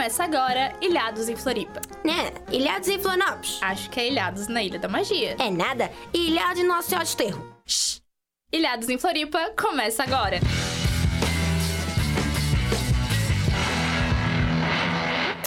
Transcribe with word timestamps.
Começa 0.00 0.24
agora 0.24 0.72
Ilhados 0.80 1.28
em 1.28 1.36
Floripa. 1.36 1.78
Né? 2.02 2.32
Ilhados 2.50 2.88
em 2.88 2.98
Florianópolis. 2.98 3.58
Acho 3.60 3.90
que 3.90 4.00
é 4.00 4.08
Ilhados 4.08 4.48
na 4.48 4.62
Ilha 4.62 4.78
da 4.78 4.88
Magia. 4.88 5.36
É 5.38 5.50
nada. 5.50 5.92
Ilhados 6.14 6.58
em 6.58 6.66
Nossa 6.66 6.88
Senhora 6.88 7.04
de 7.04 7.16
Terro. 7.18 7.54
Shhh. 7.66 8.00
Ilhados 8.50 8.88
em 8.88 8.96
Floripa 8.96 9.52
começa 9.54 10.02
agora. 10.02 10.40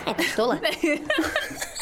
É 0.06 0.14
pistola? 0.14 0.62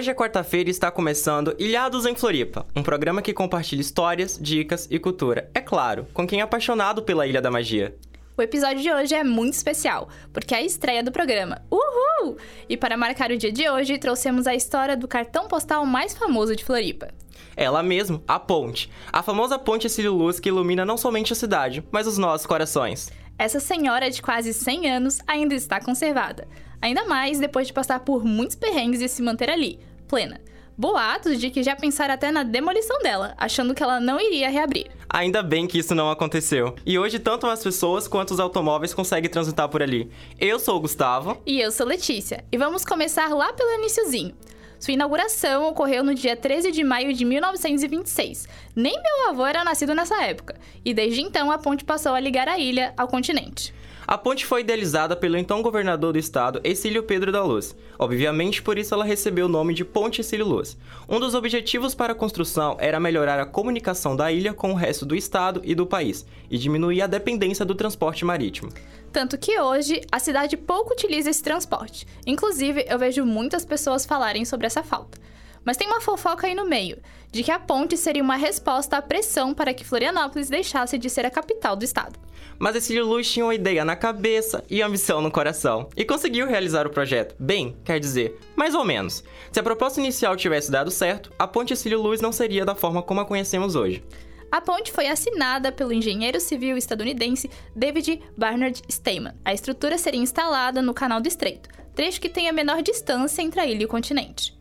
Hoje 0.00 0.10
é 0.10 0.14
quarta-feira 0.14 0.70
e 0.70 0.72
está 0.72 0.90
começando 0.90 1.54
Ilhados 1.58 2.06
em 2.06 2.14
Floripa, 2.14 2.66
um 2.74 2.82
programa 2.82 3.20
que 3.20 3.34
compartilha 3.34 3.82
histórias, 3.82 4.38
dicas 4.40 4.88
e 4.90 4.98
cultura, 4.98 5.50
é 5.52 5.60
claro, 5.60 6.06
com 6.14 6.26
quem 6.26 6.40
é 6.40 6.42
apaixonado 6.42 7.02
pela 7.02 7.26
Ilha 7.26 7.42
da 7.42 7.50
Magia. 7.50 7.94
O 8.34 8.40
episódio 8.40 8.80
de 8.80 8.90
hoje 8.90 9.14
é 9.14 9.22
muito 9.22 9.52
especial, 9.52 10.08
porque 10.32 10.54
é 10.54 10.56
a 10.56 10.62
estreia 10.62 11.02
do 11.02 11.12
programa. 11.12 11.60
Uhul! 11.70 12.38
E 12.66 12.78
para 12.78 12.96
marcar 12.96 13.30
o 13.30 13.36
dia 13.36 13.52
de 13.52 13.68
hoje, 13.68 13.98
trouxemos 13.98 14.46
a 14.46 14.54
história 14.54 14.96
do 14.96 15.06
cartão 15.06 15.46
postal 15.46 15.84
mais 15.84 16.16
famoso 16.16 16.56
de 16.56 16.64
Floripa. 16.64 17.08
Ela 17.54 17.82
mesmo, 17.82 18.24
a 18.26 18.40
ponte. 18.40 18.90
A 19.12 19.22
famosa 19.22 19.58
ponte 19.58 19.86
Cílio 19.90 20.14
Luz 20.14 20.40
que 20.40 20.48
ilumina 20.48 20.82
não 20.82 20.96
somente 20.96 21.34
a 21.34 21.36
cidade, 21.36 21.84
mas 21.92 22.06
os 22.06 22.16
nossos 22.16 22.46
corações. 22.46 23.12
Essa 23.38 23.60
senhora 23.60 24.10
de 24.10 24.22
quase 24.22 24.54
100 24.54 24.90
anos 24.90 25.18
ainda 25.26 25.54
está 25.54 25.78
conservada. 25.78 26.48
Ainda 26.80 27.04
mais 27.04 27.38
depois 27.38 27.66
de 27.66 27.74
passar 27.74 28.00
por 28.00 28.24
muitos 28.24 28.56
perrengues 28.56 29.02
e 29.02 29.08
se 29.08 29.20
manter 29.20 29.50
ali, 29.50 29.78
plena. 30.10 30.40
Boatos 30.76 31.38
de 31.38 31.50
que 31.50 31.62
já 31.62 31.76
pensaram 31.76 32.14
até 32.14 32.32
na 32.32 32.42
demolição 32.42 32.98
dela, 32.98 33.34
achando 33.36 33.74
que 33.74 33.82
ela 33.82 34.00
não 34.00 34.18
iria 34.18 34.50
reabrir. 34.50 34.90
Ainda 35.08 35.42
bem 35.42 35.68
que 35.68 35.78
isso 35.78 35.94
não 35.94 36.10
aconteceu. 36.10 36.74
E 36.84 36.98
hoje 36.98 37.18
tanto 37.18 37.46
as 37.46 37.62
pessoas 37.62 38.08
quanto 38.08 38.32
os 38.32 38.40
automóveis 38.40 38.92
conseguem 38.92 39.30
transitar 39.30 39.68
por 39.68 39.82
ali. 39.82 40.10
Eu 40.38 40.58
sou 40.58 40.76
o 40.76 40.80
Gustavo. 40.80 41.40
E 41.46 41.60
eu 41.60 41.70
sou 41.70 41.86
Letícia. 41.86 42.44
E 42.50 42.56
vamos 42.56 42.84
começar 42.84 43.28
lá 43.28 43.52
pelo 43.52 43.74
iniciozinho. 43.78 44.34
Sua 44.78 44.94
inauguração 44.94 45.68
ocorreu 45.68 46.02
no 46.02 46.14
dia 46.14 46.34
13 46.34 46.72
de 46.72 46.82
maio 46.82 47.12
de 47.12 47.26
1926. 47.26 48.48
Nem 48.74 48.94
meu 48.94 49.28
avô 49.28 49.44
era 49.44 49.62
nascido 49.62 49.94
nessa 49.94 50.22
época. 50.22 50.56
E 50.82 50.94
desde 50.94 51.20
então 51.20 51.50
a 51.50 51.58
ponte 51.58 51.84
passou 51.84 52.12
a 52.12 52.20
ligar 52.20 52.48
a 52.48 52.58
ilha 52.58 52.94
ao 52.96 53.06
continente. 53.06 53.74
A 54.10 54.18
ponte 54.18 54.44
foi 54.44 54.62
idealizada 54.62 55.14
pelo 55.14 55.38
então 55.38 55.62
governador 55.62 56.12
do 56.12 56.18
estado, 56.18 56.60
Exílio 56.64 57.00
Pedro 57.00 57.30
da 57.30 57.44
Luz. 57.44 57.76
Obviamente, 57.96 58.60
por 58.60 58.76
isso 58.76 58.92
ela 58.92 59.04
recebeu 59.04 59.46
o 59.46 59.48
nome 59.48 59.72
de 59.72 59.84
Ponte 59.84 60.20
Exílio 60.20 60.48
Luz. 60.48 60.76
Um 61.08 61.20
dos 61.20 61.32
objetivos 61.32 61.94
para 61.94 62.12
a 62.12 62.16
construção 62.16 62.76
era 62.80 62.98
melhorar 62.98 63.38
a 63.38 63.46
comunicação 63.46 64.16
da 64.16 64.32
ilha 64.32 64.52
com 64.52 64.72
o 64.72 64.74
resto 64.74 65.06
do 65.06 65.14
estado 65.14 65.60
e 65.62 65.76
do 65.76 65.86
país, 65.86 66.26
e 66.50 66.58
diminuir 66.58 67.02
a 67.02 67.06
dependência 67.06 67.64
do 67.64 67.72
transporte 67.72 68.24
marítimo. 68.24 68.72
Tanto 69.12 69.38
que 69.38 69.60
hoje 69.60 70.00
a 70.10 70.18
cidade 70.18 70.56
pouco 70.56 70.92
utiliza 70.92 71.30
esse 71.30 71.44
transporte. 71.44 72.04
Inclusive, 72.26 72.84
eu 72.88 72.98
vejo 72.98 73.24
muitas 73.24 73.64
pessoas 73.64 74.04
falarem 74.04 74.44
sobre 74.44 74.66
essa 74.66 74.82
falta. 74.82 75.20
Mas 75.64 75.76
tem 75.76 75.86
uma 75.86 76.00
fofoca 76.00 76.46
aí 76.46 76.54
no 76.54 76.64
meio, 76.64 76.98
de 77.30 77.42
que 77.42 77.50
a 77.50 77.58
ponte 77.58 77.96
seria 77.96 78.22
uma 78.22 78.36
resposta 78.36 78.96
à 78.96 79.02
pressão 79.02 79.54
para 79.54 79.74
que 79.74 79.84
Florianópolis 79.84 80.48
deixasse 80.48 80.98
de 80.98 81.10
ser 81.10 81.26
a 81.26 81.30
capital 81.30 81.76
do 81.76 81.84
estado. 81.84 82.18
Mas 82.58 82.76
Exílio 82.76 83.06
Luz 83.06 83.30
tinha 83.30 83.46
uma 83.46 83.54
ideia 83.54 83.84
na 83.84 83.96
cabeça 83.96 84.62
e 84.68 84.82
ambição 84.82 85.22
no 85.22 85.30
coração, 85.30 85.88
e 85.96 86.04
conseguiu 86.04 86.46
realizar 86.46 86.86
o 86.86 86.90
projeto. 86.90 87.34
Bem, 87.38 87.76
quer 87.84 87.98
dizer, 87.98 88.38
mais 88.54 88.74
ou 88.74 88.84
menos. 88.84 89.24
Se 89.50 89.58
a 89.58 89.62
proposta 89.62 90.00
inicial 90.00 90.36
tivesse 90.36 90.70
dado 90.70 90.90
certo, 90.90 91.32
a 91.38 91.46
ponte 91.46 91.72
Exílio 91.72 92.00
Luz 92.00 92.20
não 92.20 92.32
seria 92.32 92.64
da 92.64 92.74
forma 92.74 93.02
como 93.02 93.20
a 93.20 93.24
conhecemos 93.24 93.74
hoje. 93.74 94.04
A 94.52 94.60
ponte 94.60 94.90
foi 94.90 95.06
assinada 95.06 95.70
pelo 95.70 95.92
engenheiro 95.92 96.40
civil 96.40 96.76
estadunidense 96.76 97.48
David 97.74 98.20
Barnard 98.36 98.82
Stayman. 98.88 99.34
A 99.44 99.54
estrutura 99.54 99.96
seria 99.96 100.20
instalada 100.20 100.82
no 100.82 100.92
Canal 100.92 101.20
do 101.20 101.28
Estreito, 101.28 101.68
trecho 101.94 102.20
que 102.20 102.28
tem 102.28 102.48
a 102.48 102.52
menor 102.52 102.82
distância 102.82 103.42
entre 103.42 103.60
a 103.60 103.66
ilha 103.66 103.82
e 103.82 103.84
o 103.84 103.88
continente. 103.88 104.59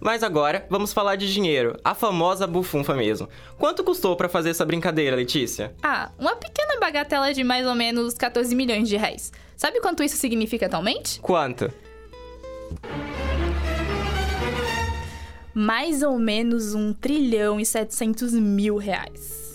Mas 0.00 0.22
agora, 0.22 0.66
vamos 0.70 0.94
falar 0.94 1.16
de 1.16 1.30
dinheiro, 1.30 1.78
a 1.84 1.94
famosa 1.94 2.46
bufunfa 2.46 2.94
mesmo. 2.94 3.28
Quanto 3.58 3.84
custou 3.84 4.16
para 4.16 4.30
fazer 4.30 4.50
essa 4.50 4.64
brincadeira, 4.64 5.14
Letícia? 5.14 5.74
Ah, 5.82 6.10
uma 6.18 6.34
pequena 6.36 6.80
bagatela 6.80 7.34
de 7.34 7.44
mais 7.44 7.66
ou 7.66 7.74
menos 7.74 8.14
14 8.14 8.54
milhões 8.54 8.88
de 8.88 8.96
reais. 8.96 9.30
Sabe 9.56 9.78
quanto 9.80 10.02
isso 10.02 10.16
significa 10.16 10.66
atualmente? 10.66 11.20
Quanto? 11.20 11.70
Mais 15.52 16.02
ou 16.02 16.18
menos 16.18 16.74
1 16.74 16.94
trilhão 16.94 17.60
e 17.60 17.66
700 17.66 18.32
mil 18.32 18.78
reais. 18.78 19.49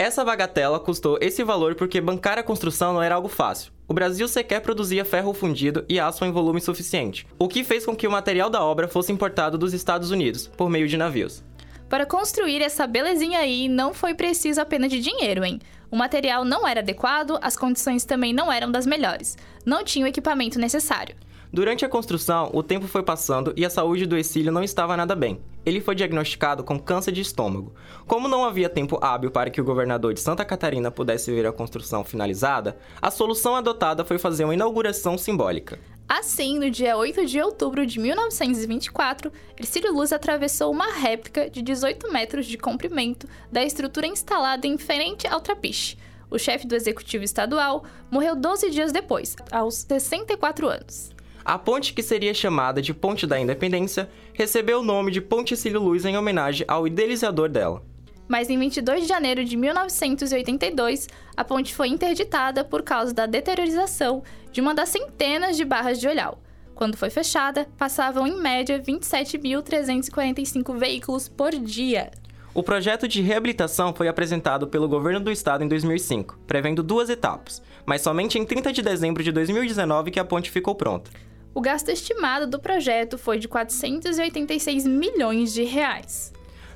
Essa 0.00 0.24
bagatela 0.24 0.78
custou 0.78 1.18
esse 1.20 1.42
valor 1.42 1.74
porque 1.74 2.00
bancar 2.00 2.38
a 2.38 2.42
construção 2.44 2.92
não 2.92 3.02
era 3.02 3.16
algo 3.16 3.26
fácil. 3.26 3.72
O 3.88 3.92
Brasil 3.92 4.28
sequer 4.28 4.60
produzia 4.60 5.04
ferro 5.04 5.34
fundido 5.34 5.84
e 5.88 5.98
aço 5.98 6.24
em 6.24 6.30
volume 6.30 6.60
suficiente, 6.60 7.26
o 7.36 7.48
que 7.48 7.64
fez 7.64 7.84
com 7.84 7.96
que 7.96 8.06
o 8.06 8.10
material 8.10 8.48
da 8.48 8.62
obra 8.62 8.86
fosse 8.86 9.10
importado 9.10 9.58
dos 9.58 9.74
Estados 9.74 10.12
Unidos, 10.12 10.46
por 10.46 10.70
meio 10.70 10.86
de 10.86 10.96
navios. 10.96 11.42
Para 11.88 12.06
construir 12.06 12.62
essa 12.62 12.86
belezinha 12.86 13.40
aí, 13.40 13.68
não 13.68 13.92
foi 13.92 14.14
preciso 14.14 14.60
apenas 14.60 14.88
de 14.88 15.00
dinheiro, 15.00 15.44
hein? 15.44 15.58
O 15.90 15.96
material 15.96 16.44
não 16.44 16.68
era 16.68 16.78
adequado, 16.78 17.36
as 17.42 17.56
condições 17.56 18.04
também 18.04 18.32
não 18.32 18.52
eram 18.52 18.70
das 18.70 18.86
melhores. 18.86 19.36
Não 19.66 19.82
tinha 19.82 20.04
o 20.04 20.08
equipamento 20.08 20.60
necessário. 20.60 21.16
Durante 21.50 21.82
a 21.82 21.88
construção, 21.88 22.50
o 22.52 22.62
tempo 22.62 22.86
foi 22.86 23.02
passando 23.02 23.54
e 23.56 23.64
a 23.64 23.70
saúde 23.70 24.04
do 24.04 24.18
Exílio 24.18 24.52
não 24.52 24.62
estava 24.62 24.96
nada 24.96 25.16
bem. 25.16 25.40
Ele 25.64 25.80
foi 25.80 25.94
diagnosticado 25.94 26.62
com 26.62 26.78
câncer 26.78 27.10
de 27.10 27.22
estômago. 27.22 27.72
Como 28.06 28.28
não 28.28 28.44
havia 28.44 28.68
tempo 28.68 28.98
hábil 29.00 29.30
para 29.30 29.48
que 29.48 29.60
o 29.60 29.64
governador 29.64 30.12
de 30.12 30.20
Santa 30.20 30.44
Catarina 30.44 30.90
pudesse 30.90 31.30
ver 31.30 31.46
a 31.46 31.52
construção 31.52 32.04
finalizada, 32.04 32.76
a 33.00 33.10
solução 33.10 33.56
adotada 33.56 34.04
foi 34.04 34.18
fazer 34.18 34.44
uma 34.44 34.52
inauguração 34.52 35.16
simbólica. 35.16 35.78
Assim, 36.06 36.58
no 36.58 36.70
dia 36.70 36.96
8 36.96 37.26
de 37.26 37.40
outubro 37.40 37.86
de 37.86 37.98
1924, 37.98 39.32
Ercílio 39.58 39.92
Luz 39.92 40.12
atravessou 40.12 40.70
uma 40.70 40.92
réplica 40.92 41.48
de 41.48 41.62
18 41.62 42.10
metros 42.12 42.46
de 42.46 42.58
comprimento 42.58 43.26
da 43.50 43.62
estrutura 43.62 44.06
instalada 44.06 44.66
em 44.66 44.76
frente 44.76 45.26
ao 45.26 45.40
trapiche. 45.40 45.96
O 46.30 46.38
chefe 46.38 46.66
do 46.66 46.74
executivo 46.74 47.24
estadual 47.24 47.84
morreu 48.10 48.36
12 48.36 48.70
dias 48.70 48.92
depois, 48.92 49.34
aos 49.50 49.76
64 49.76 50.68
anos. 50.68 51.17
A 51.48 51.58
ponte, 51.58 51.94
que 51.94 52.02
seria 52.02 52.34
chamada 52.34 52.82
de 52.82 52.92
Ponte 52.92 53.26
da 53.26 53.40
Independência, 53.40 54.10
recebeu 54.34 54.80
o 54.80 54.84
nome 54.84 55.10
de 55.10 55.22
Ponte 55.22 55.56
Cílio 55.56 55.82
Luz 55.82 56.04
em 56.04 56.14
homenagem 56.14 56.66
ao 56.68 56.86
idealizador 56.86 57.48
dela. 57.48 57.82
Mas 58.28 58.50
em 58.50 58.58
22 58.58 59.00
de 59.00 59.08
janeiro 59.08 59.42
de 59.42 59.56
1982, 59.56 61.08
a 61.34 61.42
ponte 61.42 61.74
foi 61.74 61.88
interditada 61.88 62.62
por 62.62 62.82
causa 62.82 63.14
da 63.14 63.24
deteriorização 63.24 64.22
de 64.52 64.60
uma 64.60 64.74
das 64.74 64.90
centenas 64.90 65.56
de 65.56 65.64
barras 65.64 65.98
de 65.98 66.06
olhal. 66.06 66.38
Quando 66.74 66.98
foi 66.98 67.08
fechada, 67.08 67.66
passavam 67.78 68.26
em 68.26 68.38
média 68.38 68.78
27.345 68.78 70.76
veículos 70.76 71.30
por 71.30 71.52
dia. 71.52 72.10
O 72.52 72.62
projeto 72.62 73.08
de 73.08 73.22
reabilitação 73.22 73.94
foi 73.94 74.06
apresentado 74.06 74.68
pelo 74.68 74.86
governo 74.86 75.20
do 75.20 75.30
estado 75.30 75.64
em 75.64 75.68
2005, 75.68 76.40
prevendo 76.46 76.82
duas 76.82 77.08
etapas, 77.08 77.62
mas 77.86 78.02
somente 78.02 78.38
em 78.38 78.44
30 78.44 78.70
de 78.70 78.82
dezembro 78.82 79.22
de 79.22 79.32
2019 79.32 80.10
que 80.10 80.20
a 80.20 80.24
ponte 80.26 80.50
ficou 80.50 80.74
pronta. 80.74 81.10
O 81.54 81.60
gasto 81.60 81.88
estimado 81.88 82.46
do 82.46 82.60
projeto 82.60 83.18
foi 83.18 83.38
de 83.38 83.48
486 83.48 84.86
milhões 84.86 85.52
de 85.52 85.64
reais. 85.64 86.32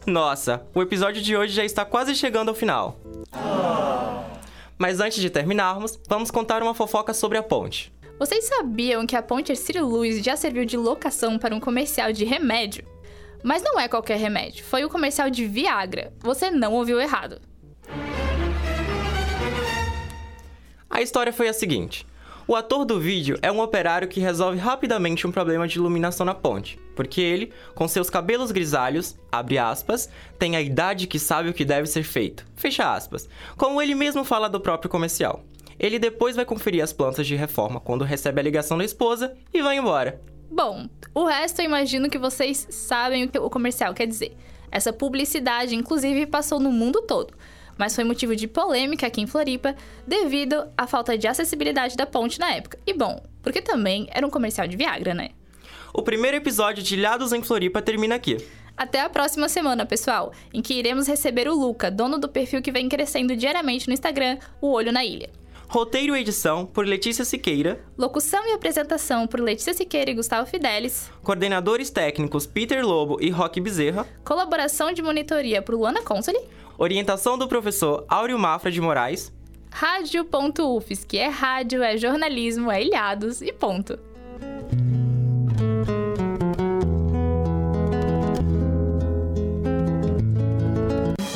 Nossa, 0.06 0.66
o 0.74 0.82
episódio 0.82 1.22
de 1.22 1.36
hoje 1.36 1.52
já 1.52 1.64
está 1.64 1.84
quase 1.84 2.14
chegando 2.14 2.48
ao 2.48 2.54
final. 2.54 2.98
Mas 4.76 4.98
antes 4.98 5.20
de 5.20 5.30
terminarmos, 5.30 5.98
vamos 6.08 6.30
contar 6.30 6.62
uma 6.62 6.74
fofoca 6.74 7.14
sobre 7.14 7.38
a 7.38 7.42
ponte. 7.42 7.92
Vocês 8.18 8.44
sabiam 8.44 9.06
que 9.06 9.16
a 9.16 9.22
ponte 9.22 9.52
Ercílio 9.52 9.86
Luz 9.86 10.22
já 10.22 10.36
serviu 10.36 10.64
de 10.64 10.76
locação 10.76 11.38
para 11.38 11.54
um 11.54 11.60
comercial 11.60 12.12
de 12.12 12.24
remédio? 12.24 12.84
Mas 13.44 13.62
não 13.62 13.78
é 13.78 13.88
qualquer 13.88 14.18
remédio, 14.18 14.64
foi 14.64 14.84
o 14.84 14.88
comercial 14.88 15.28
de 15.28 15.46
Viagra. 15.46 16.12
Você 16.20 16.50
não 16.50 16.72
ouviu 16.74 17.00
errado. 17.00 17.40
A 20.88 21.00
história 21.00 21.32
foi 21.32 21.48
a 21.48 21.52
seguinte: 21.52 22.06
o 22.52 22.56
ator 22.56 22.84
do 22.84 23.00
vídeo 23.00 23.38
é 23.40 23.50
um 23.50 23.62
operário 23.62 24.06
que 24.06 24.20
resolve 24.20 24.58
rapidamente 24.58 25.26
um 25.26 25.32
problema 25.32 25.66
de 25.66 25.78
iluminação 25.78 26.26
na 26.26 26.34
ponte, 26.34 26.78
porque 26.94 27.18
ele, 27.18 27.50
com 27.74 27.88
seus 27.88 28.10
cabelos 28.10 28.52
grisalhos, 28.52 29.16
abre 29.30 29.56
aspas, 29.56 30.10
tem 30.38 30.54
a 30.54 30.60
idade 30.60 31.06
que 31.06 31.18
sabe 31.18 31.48
o 31.48 31.54
que 31.54 31.64
deve 31.64 31.86
ser 31.86 32.02
feito, 32.02 32.46
fecha 32.54 32.92
aspas, 32.92 33.26
como 33.56 33.80
ele 33.80 33.94
mesmo 33.94 34.22
fala 34.22 34.50
do 34.50 34.60
próprio 34.60 34.90
comercial. 34.90 35.42
Ele 35.80 35.98
depois 35.98 36.36
vai 36.36 36.44
conferir 36.44 36.84
as 36.84 36.92
plantas 36.92 37.26
de 37.26 37.34
reforma 37.34 37.80
quando 37.80 38.04
recebe 38.04 38.38
a 38.38 38.44
ligação 38.44 38.76
da 38.76 38.84
esposa 38.84 39.34
e 39.50 39.62
vai 39.62 39.78
embora. 39.78 40.20
Bom, 40.50 40.90
o 41.14 41.24
resto 41.24 41.60
eu 41.60 41.64
imagino 41.64 42.10
que 42.10 42.18
vocês 42.18 42.66
sabem 42.68 43.24
o 43.24 43.28
que 43.30 43.38
o 43.38 43.48
comercial 43.48 43.94
quer 43.94 44.06
dizer. 44.06 44.36
Essa 44.70 44.92
publicidade, 44.92 45.74
inclusive, 45.74 46.26
passou 46.26 46.60
no 46.60 46.70
mundo 46.70 47.00
todo 47.00 47.32
mas 47.78 47.94
foi 47.94 48.04
motivo 48.04 48.34
de 48.36 48.46
polêmica 48.46 49.06
aqui 49.06 49.20
em 49.20 49.26
Floripa 49.26 49.74
devido 50.06 50.68
à 50.76 50.86
falta 50.86 51.16
de 51.16 51.26
acessibilidade 51.26 51.96
da 51.96 52.06
ponte 52.06 52.38
na 52.38 52.52
época. 52.52 52.78
E 52.86 52.92
bom, 52.92 53.22
porque 53.42 53.60
também 53.60 54.06
era 54.10 54.26
um 54.26 54.30
comercial 54.30 54.66
de 54.66 54.76
Viagra, 54.76 55.14
né? 55.14 55.30
O 55.92 56.02
primeiro 56.02 56.36
episódio 56.36 56.82
de 56.82 56.94
Ilhados 56.94 57.32
em 57.32 57.42
Floripa 57.42 57.82
termina 57.82 58.14
aqui. 58.14 58.38
Até 58.76 59.00
a 59.00 59.10
próxima 59.10 59.48
semana, 59.48 59.84
pessoal, 59.84 60.32
em 60.52 60.62
que 60.62 60.74
iremos 60.74 61.06
receber 61.06 61.46
o 61.46 61.54
Luca, 61.54 61.90
dono 61.90 62.18
do 62.18 62.28
perfil 62.28 62.62
que 62.62 62.72
vem 62.72 62.88
crescendo 62.88 63.36
diariamente 63.36 63.86
no 63.86 63.92
Instagram, 63.92 64.38
O 64.60 64.72
Olho 64.72 64.90
na 64.90 65.04
Ilha. 65.04 65.28
Roteiro 65.68 66.14
e 66.14 66.20
edição 66.20 66.66
por 66.66 66.86
Letícia 66.86 67.24
Siqueira. 67.24 67.82
Locução 67.96 68.46
e 68.46 68.52
apresentação 68.52 69.26
por 69.26 69.40
Letícia 69.40 69.72
Siqueira 69.72 70.10
e 70.10 70.14
Gustavo 70.14 70.46
Fidelis. 70.46 71.10
Coordenadores 71.22 71.88
técnicos 71.88 72.46
Peter 72.46 72.84
Lobo 72.84 73.16
e 73.22 73.30
Roque 73.30 73.58
Bezerra. 73.58 74.06
Colaboração 74.22 74.92
de 74.92 75.00
monitoria 75.00 75.62
por 75.62 75.74
Luana 75.74 76.02
Consoli. 76.02 76.40
Orientação 76.82 77.38
do 77.38 77.46
professor 77.46 78.04
Áureo 78.08 78.36
Mafra 78.36 78.68
de 78.68 78.80
Moraes. 78.80 79.32
Rádio.ufs, 79.70 81.04
que 81.04 81.16
é 81.16 81.28
rádio, 81.28 81.80
é 81.80 81.96
jornalismo, 81.96 82.72
é 82.72 82.82
ilhados 82.82 83.40
e 83.40 83.52
ponto. 83.52 83.96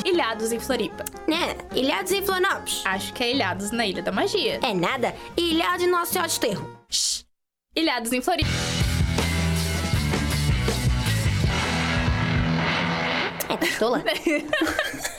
Ilhados 0.04 0.50
em 0.50 0.58
Floripa. 0.58 1.04
Né? 1.28 1.56
Ilhados 1.76 2.10
em 2.10 2.24
Florianópolis. 2.24 2.82
Acho 2.84 3.12
que 3.12 3.22
é 3.22 3.30
Ilhados 3.30 3.70
na 3.70 3.86
Ilha 3.86 4.02
da 4.02 4.10
Magia. 4.10 4.58
É 4.64 4.74
nada. 4.74 5.14
Ilhados 5.36 5.86
em 5.86 5.88
Nossa 5.88 6.10
Senhora 6.10 6.26
de 6.26 6.32
Esterro. 6.32 6.76
Shhh. 6.90 7.24
Ilhados 7.76 8.12
em 8.12 8.20
Floripa. 8.20 8.50
É 13.48 13.56
pistola? 13.56 14.02